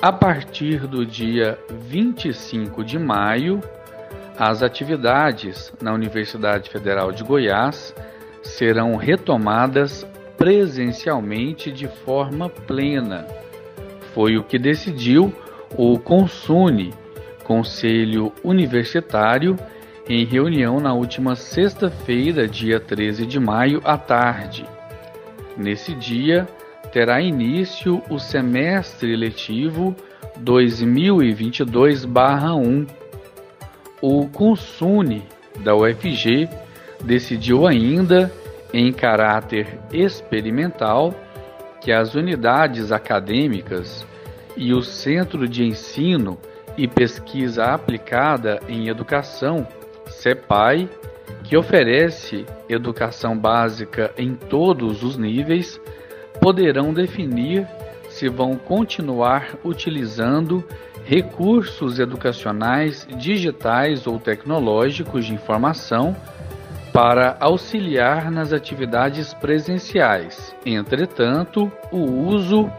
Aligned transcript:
A 0.00 0.12
partir 0.12 0.86
do 0.88 1.06
dia 1.06 1.58
25 1.88 2.82
de 2.82 2.98
maio, 2.98 3.60
as 4.36 4.62
atividades 4.62 5.72
na 5.80 5.92
Universidade 5.92 6.70
Federal 6.70 7.12
de 7.12 7.22
Goiás 7.22 7.94
serão 8.42 8.96
retomadas 8.96 10.04
presencialmente 10.36 11.70
de 11.70 11.86
forma 11.86 12.48
plena. 12.48 13.24
Foi 14.12 14.36
o 14.36 14.42
que 14.42 14.58
decidiu 14.58 15.32
o 15.76 15.96
CONSUNE, 15.98 16.92
Conselho 17.44 18.32
Universitário, 18.42 19.56
em 20.08 20.24
reunião 20.24 20.80
na 20.80 20.92
última 20.92 21.36
sexta-feira, 21.36 22.48
dia 22.48 22.80
13 22.80 23.24
de 23.24 23.38
maio, 23.38 23.80
à 23.84 23.96
tarde. 23.96 24.66
Nesse 25.56 25.94
dia, 25.94 26.48
terá 26.92 27.20
início 27.20 28.02
o 28.10 28.18
semestre 28.18 29.14
letivo 29.14 29.94
2022-1. 30.42 32.88
O 34.00 34.26
CONSUNE 34.28 35.22
da 35.62 35.76
UFG 35.76 36.48
decidiu 37.04 37.66
ainda, 37.66 38.32
em 38.72 38.92
caráter 38.92 39.78
experimental, 39.92 41.14
que 41.80 41.92
as 41.92 42.14
unidades 42.14 42.92
acadêmicas 42.92 44.06
e 44.56 44.72
o 44.72 44.82
Centro 44.82 45.48
de 45.48 45.64
Ensino 45.64 46.38
e 46.76 46.86
Pesquisa 46.86 47.66
Aplicada 47.66 48.60
em 48.68 48.88
Educação, 48.88 49.66
CEPAI, 50.08 50.88
que 51.44 51.56
oferece 51.56 52.46
educação 52.68 53.36
básica 53.36 54.12
em 54.16 54.34
todos 54.34 55.02
os 55.02 55.16
níveis, 55.16 55.80
poderão 56.40 56.94
definir 56.94 57.66
se 58.08 58.28
vão 58.28 58.56
continuar 58.56 59.56
utilizando 59.64 60.64
recursos 61.04 61.98
educacionais 61.98 63.06
digitais 63.16 64.06
ou 64.06 64.18
tecnológicos 64.18 65.26
de 65.26 65.34
informação 65.34 66.16
para 66.92 67.36
auxiliar 67.40 68.30
nas 68.30 68.52
atividades 68.52 69.32
presenciais. 69.32 70.54
Entretanto, 70.64 71.72
o 71.90 72.04
uso 72.04 72.70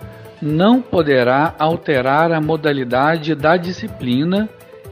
não 0.42 0.82
poderá 0.82 1.56
alterar 1.58 2.32
a 2.32 2.40
modalidade 2.40 3.34
da 3.34 3.58
disciplina, 3.58 4.48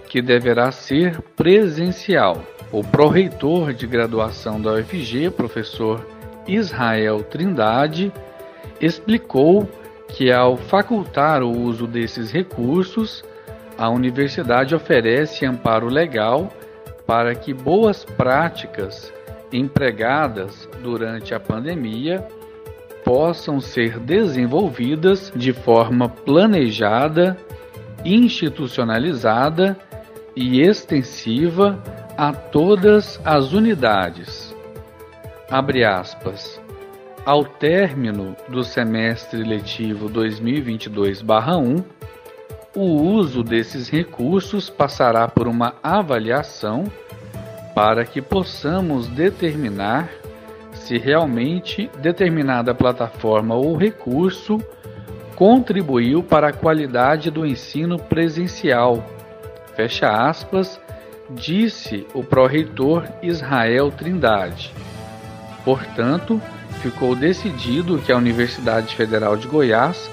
que 0.08 0.22
deverá 0.22 0.72
ser 0.72 1.22
presencial. 1.36 2.42
O 2.72 2.84
pró-reitor 2.84 3.74
de 3.74 3.86
graduação 3.86 4.60
da 4.60 4.74
UFG, 4.74 5.30
professor 5.30 6.06
Israel 6.48 7.24
Trindade, 7.24 8.12
explicou 8.80 9.70
que 10.08 10.32
ao 10.32 10.58
facultar 10.58 11.44
o 11.44 11.50
uso 11.50 11.86
desses 11.86 12.32
recursos, 12.32 13.24
a 13.78 13.90
universidade 13.90 14.76
oferece 14.76 15.46
amparo 15.46 15.88
legal 15.88 16.52
para 17.12 17.36
que 17.36 17.54
boas 17.54 18.06
práticas 18.06 19.12
empregadas 19.52 20.70
durante 20.82 21.36
a 21.36 21.42
pandemia 21.42 22.26
possam 23.04 23.60
ser 23.60 24.00
desenvolvidas 24.00 25.30
de 25.36 25.52
forma 25.52 26.08
planejada, 26.08 27.36
institucionalizada 28.06 29.78
e 30.38 30.62
extensiva 30.62 31.78
a 32.18 32.32
todas 32.32 33.20
as 33.26 33.52
unidades. 33.52 34.56
Abre 35.50 35.84
aspas. 35.84 36.62
Ao 37.26 37.44
término 37.44 38.38
do 38.48 38.64
semestre 38.64 39.44
letivo 39.44 40.08
2022/1, 40.08 41.84
o 42.76 42.84
uso 42.84 43.44
desses 43.44 43.90
recursos 43.90 44.70
passará 44.70 45.28
por 45.28 45.48
uma 45.48 45.76
avaliação 45.84 46.86
para 47.76 48.06
que 48.06 48.22
possamos 48.22 49.08
determinar 49.08 50.10
se 50.74 50.98
realmente 50.98 51.90
determinada 52.02 52.74
plataforma 52.74 53.56
ou 53.56 53.76
recurso 53.76 54.60
contribuiu 55.36 56.24
para 56.24 56.50
a 56.50 56.54
qualidade 56.54 57.30
do 57.32 57.46
ensino 57.46 57.98
presencial. 57.98 59.04
Fecha 59.76 60.10
aspas, 60.10 60.80
disse 61.30 62.06
o 62.14 62.24
pró-reitor 62.24 63.06
Israel 63.22 63.92
Trindade. 63.92 64.74
Portanto, 65.64 66.42
ficou 66.82 67.16
decidido 67.16 68.00
que 68.00 68.12
a 68.12 68.18
Universidade 68.18 68.96
Federal 68.96 69.36
de 69.38 69.48
Goiás 69.48 70.10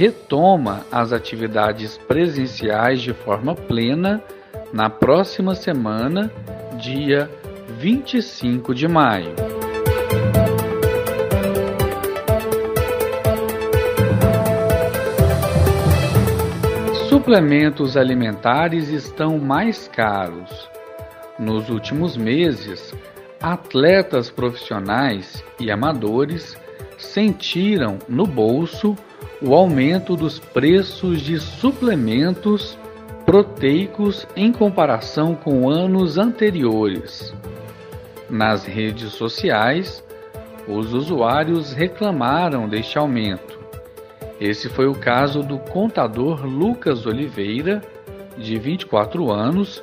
retoma 0.00 0.86
as 0.90 1.12
atividades 1.12 1.98
presenciais 1.98 3.02
de 3.02 3.12
forma 3.12 3.54
plena 3.54 4.24
na 4.72 4.88
próxima 4.88 5.54
semana, 5.54 6.32
dia 6.78 7.30
25 7.78 8.74
de 8.74 8.88
maio. 8.88 9.34
Suplementos 17.10 17.94
alimentares 17.94 18.88
estão 18.88 19.38
mais 19.38 19.86
caros. 19.86 20.70
Nos 21.38 21.68
últimos 21.68 22.16
meses, 22.16 22.94
atletas 23.38 24.30
profissionais 24.30 25.44
e 25.58 25.70
amadores 25.70 26.56
sentiram 26.96 27.98
no 28.08 28.26
bolso 28.26 28.96
o 29.42 29.54
aumento 29.54 30.16
dos 30.16 30.38
preços 30.38 31.22
de 31.22 31.38
suplementos 31.38 32.78
proteicos 33.24 34.26
em 34.36 34.52
comparação 34.52 35.34
com 35.34 35.70
anos 35.70 36.18
anteriores. 36.18 37.34
Nas 38.28 38.66
redes 38.66 39.12
sociais, 39.12 40.04
os 40.68 40.92
usuários 40.92 41.72
reclamaram 41.72 42.68
deste 42.68 42.98
aumento. 42.98 43.58
Esse 44.38 44.68
foi 44.68 44.86
o 44.86 44.94
caso 44.94 45.42
do 45.42 45.58
contador 45.58 46.44
Lucas 46.44 47.06
Oliveira, 47.06 47.82
de 48.36 48.58
24 48.58 49.30
anos, 49.30 49.82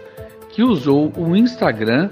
que 0.49 0.63
usou 0.63 1.11
o 1.17 1.35
Instagram 1.35 2.09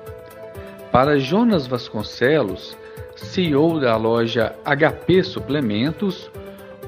Para 0.92 1.20
Jonas 1.20 1.68
Vasconcelos, 1.68 2.78
CEO 3.16 3.80
da 3.80 3.96
loja 3.96 4.56
HP 4.64 5.24
Suplementos, 5.24 6.30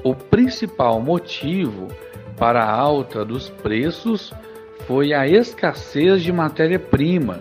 o 0.02 0.14
principal 0.14 1.00
motivo 1.00 1.88
para 2.36 2.64
a 2.64 2.72
alta 2.72 3.24
dos 3.24 3.50
preços 3.50 4.32
foi 4.86 5.12
a 5.12 5.26
escassez 5.26 6.22
de 6.22 6.32
matéria-prima 6.32 7.40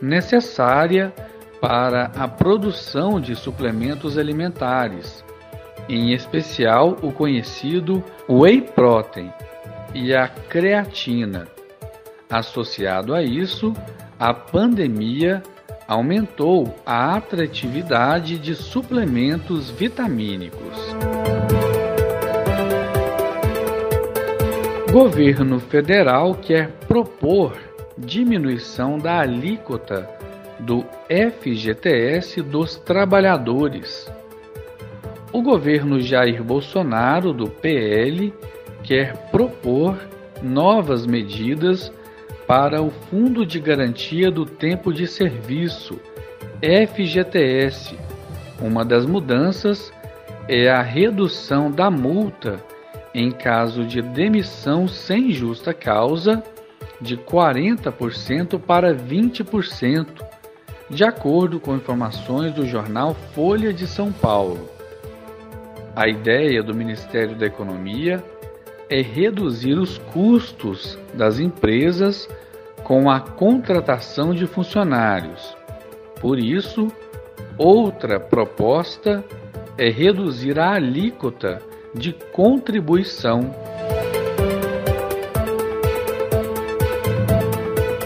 necessária 0.00 1.12
para 1.60 2.10
a 2.16 2.26
produção 2.26 3.20
de 3.20 3.36
suplementos 3.36 4.18
alimentares, 4.18 5.24
em 5.88 6.12
especial 6.12 6.96
o 7.02 7.12
conhecido 7.12 8.02
whey 8.28 8.60
protein 8.60 9.30
e 9.94 10.12
a 10.12 10.26
creatina. 10.26 11.46
Associado 12.28 13.14
a 13.14 13.22
isso, 13.22 13.72
a 14.18 14.34
pandemia 14.34 15.42
aumentou 15.92 16.74
a 16.86 17.16
atratividade 17.16 18.38
de 18.38 18.54
suplementos 18.54 19.70
vitamínicos. 19.70 20.74
Governo 24.90 25.60
federal 25.60 26.34
quer 26.34 26.70
propor 26.88 27.58
diminuição 27.98 28.96
da 28.98 29.20
alíquota 29.20 30.08
do 30.58 30.82
FGTS 31.08 32.40
dos 32.40 32.76
trabalhadores. 32.76 34.10
O 35.30 35.42
governo 35.42 36.00
Jair 36.00 36.42
Bolsonaro, 36.42 37.34
do 37.34 37.48
PL, 37.48 38.32
quer 38.82 39.30
propor 39.30 39.98
novas 40.42 41.06
medidas 41.06 41.92
para 42.52 42.82
o 42.82 42.90
Fundo 42.90 43.46
de 43.46 43.58
Garantia 43.58 44.30
do 44.30 44.44
Tempo 44.44 44.92
de 44.92 45.06
Serviço, 45.06 45.98
FGTS. 46.60 47.98
Uma 48.60 48.84
das 48.84 49.06
mudanças 49.06 49.90
é 50.46 50.68
a 50.68 50.82
redução 50.82 51.70
da 51.70 51.90
multa 51.90 52.62
em 53.14 53.30
caso 53.30 53.86
de 53.86 54.02
demissão 54.02 54.86
sem 54.86 55.32
justa 55.32 55.72
causa 55.72 56.44
de 57.00 57.16
40% 57.16 58.60
para 58.60 58.94
20%, 58.94 60.06
de 60.90 61.04
acordo 61.04 61.58
com 61.58 61.74
informações 61.74 62.52
do 62.52 62.66
jornal 62.66 63.14
Folha 63.34 63.72
de 63.72 63.86
São 63.86 64.12
Paulo. 64.12 64.68
A 65.96 66.06
ideia 66.06 66.62
do 66.62 66.74
Ministério 66.74 67.34
da 67.34 67.46
Economia 67.46 68.22
é 68.92 69.00
reduzir 69.00 69.78
os 69.78 69.96
custos 70.12 70.98
das 71.14 71.38
empresas 71.38 72.28
com 72.84 73.08
a 73.08 73.20
contratação 73.20 74.34
de 74.34 74.46
funcionários. 74.46 75.56
Por 76.20 76.38
isso, 76.38 76.92
outra 77.56 78.20
proposta 78.20 79.24
é 79.78 79.88
reduzir 79.88 80.58
a 80.58 80.74
alíquota 80.74 81.58
de 81.94 82.12
contribuição 82.32 83.54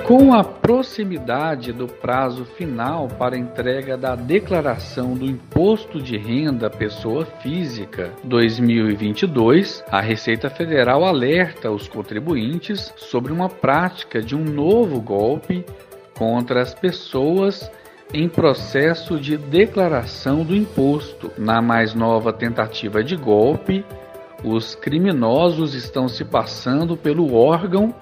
Com 0.07 0.33
a 0.33 0.45
proximidade 0.45 1.73
do 1.73 1.89
prazo 1.89 2.45
final 2.45 3.09
para 3.09 3.37
entrega 3.37 3.97
da 3.97 4.15
declaração 4.15 5.15
do 5.15 5.25
Imposto 5.27 6.01
de 6.01 6.17
Renda 6.17 6.71
Pessoa 6.71 7.27
Física 7.27 8.13
2022, 8.23 9.83
a 9.91 10.01
Receita 10.01 10.49
Federal 10.49 11.05
alerta 11.05 11.73
os 11.73 11.89
contribuintes 11.89 12.95
sobre 12.97 13.33
uma 13.33 13.49
prática 13.49 14.23
de 14.23 14.37
um 14.37 14.45
novo 14.45 15.01
golpe 15.01 15.67
contra 16.17 16.63
as 16.63 16.73
pessoas 16.73 17.69
em 18.15 18.29
processo 18.29 19.19
de 19.19 19.37
declaração 19.37 20.45
do 20.45 20.55
imposto. 20.55 21.33
Na 21.37 21.61
mais 21.61 21.95
nova 21.95 22.33
tentativa 22.33 23.03
de 23.03 23.17
golpe, 23.17 23.85
os 24.45 24.77
criminosos 24.77 25.75
estão 25.75 26.07
se 26.07 26.25
passando 26.25 26.97
pelo 26.97 27.35
órgão 27.35 27.93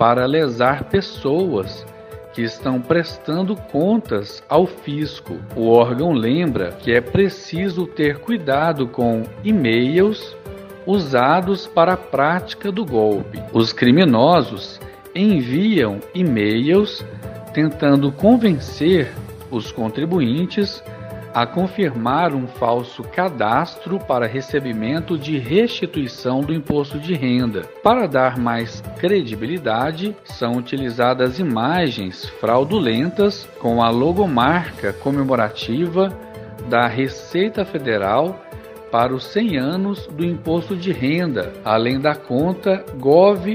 para 0.00 0.24
lesar 0.24 0.84
pessoas 0.84 1.86
que 2.32 2.40
estão 2.40 2.80
prestando 2.80 3.54
contas 3.54 4.42
ao 4.48 4.64
fisco. 4.64 5.36
O 5.54 5.68
órgão 5.68 6.14
lembra 6.14 6.72
que 6.72 6.90
é 6.90 7.02
preciso 7.02 7.86
ter 7.86 8.18
cuidado 8.18 8.86
com 8.88 9.24
e-mails 9.44 10.34
usados 10.86 11.66
para 11.66 11.92
a 11.92 11.96
prática 11.98 12.72
do 12.72 12.82
golpe. 12.82 13.42
Os 13.52 13.74
criminosos 13.74 14.80
enviam 15.14 16.00
e-mails 16.14 17.04
tentando 17.52 18.10
convencer 18.10 19.12
os 19.50 19.70
contribuintes 19.70 20.82
a 21.32 21.46
confirmar 21.46 22.34
um 22.34 22.46
falso 22.46 23.02
cadastro 23.02 23.98
para 23.98 24.26
recebimento 24.26 25.16
de 25.16 25.38
restituição 25.38 26.40
do 26.40 26.52
imposto 26.52 26.98
de 26.98 27.14
renda. 27.14 27.62
Para 27.82 28.06
dar 28.06 28.38
mais 28.38 28.80
credibilidade, 28.98 30.16
são 30.24 30.56
utilizadas 30.56 31.38
imagens 31.38 32.24
fraudulentas 32.40 33.48
com 33.60 33.82
a 33.82 33.90
logomarca 33.90 34.92
comemorativa 34.92 36.12
da 36.68 36.86
Receita 36.86 37.64
Federal 37.64 38.38
para 38.90 39.14
os 39.14 39.24
100 39.24 39.56
anos 39.56 40.06
do 40.08 40.24
imposto 40.24 40.76
de 40.76 40.92
renda, 40.92 41.52
além 41.64 42.00
da 42.00 42.14
conta 42.14 42.84
gov.br. 42.98 43.50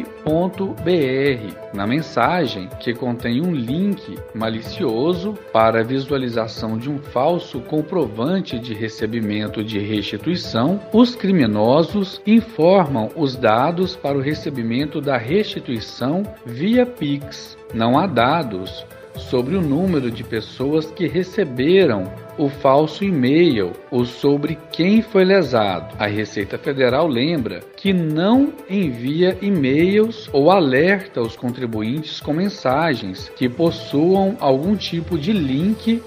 Na 1.73 1.85
mensagem, 1.85 2.69
que 2.79 2.93
contém 2.93 3.41
um 3.41 3.53
link 3.53 4.17
malicioso 4.33 5.33
para 5.51 5.81
a 5.81 5.83
visualização 5.83 6.77
de 6.77 6.89
um 6.89 6.99
falso 6.99 7.59
comprovante 7.61 8.57
de 8.57 8.73
recebimento 8.73 9.63
de 9.63 9.79
restituição, 9.79 10.79
os 10.93 11.15
criminosos 11.15 12.21
informam 12.25 13.09
os 13.15 13.35
dados 13.35 13.95
para 13.95 14.17
o 14.17 14.21
recebimento 14.21 15.01
da 15.01 15.17
restituição 15.17 16.23
via 16.45 16.85
Pix. 16.85 17.57
Não 17.73 17.99
há 17.99 18.07
dados 18.07 18.85
sobre 19.17 19.55
o 19.55 19.61
número 19.61 20.11
de 20.11 20.23
pessoas 20.23 20.91
que 20.91 21.07
receberam 21.07 22.11
o 22.37 22.49
falso 22.49 23.03
e-mail 23.03 23.73
ou 23.91 24.05
sobre 24.05 24.57
quem 24.71 25.01
foi 25.01 25.23
lesado. 25.23 25.95
A 25.97 26.07
Receita 26.07 26.57
Federal 26.57 27.07
lembra 27.07 27.61
que 27.75 27.93
não 27.93 28.53
envia 28.69 29.37
e-mails 29.41 30.29
ou 30.31 30.51
alerta 30.51 31.21
os 31.21 31.35
contribuintes 31.35 32.19
com 32.19 32.33
mensagens 32.33 33.29
que 33.35 33.47
possuam 33.47 34.35
algum 34.39 34.75
tipo 34.75 35.17
de 35.17 35.31
link 35.31 36.01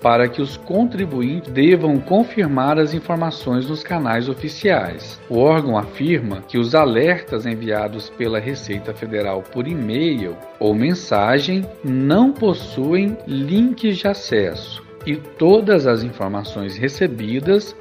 para 0.00 0.28
que 0.28 0.40
os 0.40 0.56
contribuintes 0.56 1.52
devam 1.52 1.98
confirmar 1.98 2.78
as 2.78 2.94
informações 2.94 3.68
nos 3.68 3.82
canais 3.82 4.28
oficiais. 4.28 5.20
O 5.28 5.38
órgão 5.38 5.76
afirma 5.76 6.42
que 6.48 6.58
os 6.58 6.74
alertas 6.74 7.46
enviados 7.46 8.08
pela 8.10 8.40
Receita 8.40 8.94
Federal 8.94 9.42
por 9.42 9.68
e-mail 9.68 10.36
ou 10.58 10.74
mensagem 10.74 11.64
não 11.84 12.32
possuem 12.32 13.16
links 13.26 13.98
de 13.98 14.08
acesso 14.08 14.89
e 15.06 15.16
todas 15.16 15.86
as 15.86 16.02
informações 16.02 16.76
recebidas 16.76 17.74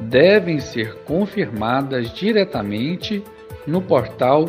devem 0.00 0.58
ser 0.58 0.94
confirmadas 1.04 2.12
diretamente 2.12 3.22
no 3.66 3.80
portal 3.80 4.48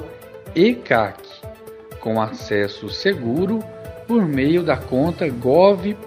ECAC, 0.55 1.19
com 1.99 2.21
acesso 2.21 2.89
seguro 2.89 3.59
por 4.07 4.25
meio 4.25 4.63
da 4.63 4.77
conta 4.77 5.27
gov.br. 5.29 5.97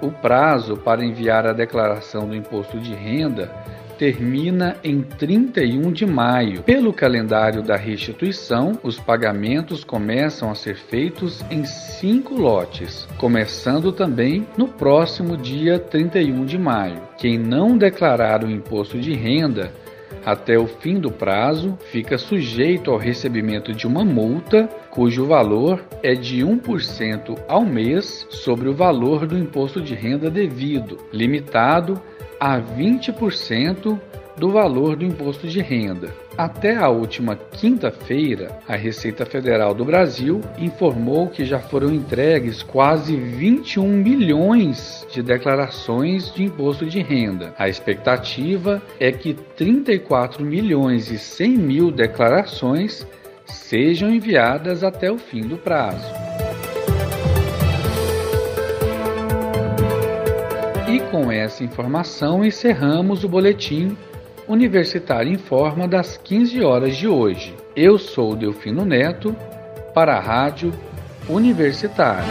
O 0.00 0.10
prazo 0.10 0.76
para 0.76 1.04
enviar 1.04 1.46
a 1.46 1.52
declaração 1.52 2.28
do 2.28 2.34
imposto 2.34 2.78
de 2.78 2.94
renda 2.94 3.50
termina 3.98 4.76
em 4.84 5.02
31 5.02 5.92
de 5.92 6.06
maio. 6.06 6.62
Pelo 6.62 6.92
calendário 6.92 7.62
da 7.62 7.76
restituição, 7.76 8.78
os 8.82 8.98
pagamentos 8.98 9.82
começam 9.82 10.50
a 10.50 10.54
ser 10.54 10.76
feitos 10.76 11.44
em 11.50 11.64
cinco 11.64 12.34
lotes, 12.34 13.06
começando 13.18 13.90
também 13.92 14.46
no 14.56 14.68
próximo 14.68 15.36
dia 15.36 15.78
31 15.78 16.46
de 16.46 16.56
maio. 16.56 17.02
Quem 17.18 17.36
não 17.36 17.76
declarar 17.76 18.44
o 18.44 18.50
imposto 18.50 18.98
de 18.98 19.12
renda 19.12 19.72
até 20.24 20.58
o 20.58 20.66
fim 20.66 21.00
do 21.00 21.10
prazo, 21.10 21.76
fica 21.90 22.18
sujeito 22.18 22.90
ao 22.90 22.98
recebimento 22.98 23.72
de 23.72 23.86
uma 23.86 24.04
multa 24.04 24.68
cujo 24.90 25.24
valor 25.24 25.82
é 26.02 26.14
de 26.14 26.44
1% 26.44 27.38
ao 27.48 27.64
mês 27.64 28.26
sobre 28.30 28.68
o 28.68 28.74
valor 28.74 29.26
do 29.26 29.38
imposto 29.38 29.80
de 29.80 29.94
renda 29.94 30.30
devido, 30.30 30.98
limitado 31.12 32.00
a 32.38 32.60
20% 32.60 33.98
do 34.38 34.50
valor 34.50 34.96
do 34.96 35.04
imposto 35.04 35.46
de 35.48 35.60
renda. 35.60 36.14
Até 36.36 36.76
a 36.76 36.88
última 36.88 37.34
quinta-feira, 37.34 38.60
a 38.68 38.76
Receita 38.76 39.26
Federal 39.26 39.74
do 39.74 39.84
Brasil 39.84 40.40
informou 40.56 41.28
que 41.28 41.44
já 41.44 41.58
foram 41.58 41.92
entregues 41.92 42.62
quase 42.62 43.16
21 43.16 43.88
milhões 43.88 45.04
de 45.12 45.22
declarações 45.22 46.32
de 46.32 46.44
imposto 46.44 46.86
de 46.86 47.00
renda. 47.00 47.52
A 47.58 47.68
expectativa 47.68 48.80
é 49.00 49.10
que 49.10 49.34
34 49.34 50.44
milhões 50.44 51.10
e 51.10 51.18
100 51.18 51.50
mil 51.56 51.90
declarações 51.90 53.04
sejam 53.44 54.10
enviadas 54.10 54.84
até 54.84 55.10
o 55.10 55.18
fim 55.18 55.42
do 55.42 55.56
prazo. 55.56 56.27
E 60.90 61.00
com 61.10 61.30
essa 61.30 61.62
informação 61.62 62.42
encerramos 62.42 63.22
o 63.22 63.28
boletim 63.28 63.94
Universitário 64.48 65.30
Informa 65.30 65.86
das 65.86 66.16
15 66.16 66.62
horas 66.62 66.96
de 66.96 67.06
hoje. 67.06 67.54
Eu 67.76 67.98
sou 67.98 68.34
Delfino 68.34 68.86
Neto 68.86 69.36
para 69.94 70.16
a 70.16 70.20
Rádio 70.20 70.72
Universitária. 71.28 72.24